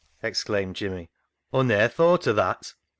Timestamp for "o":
2.27-2.33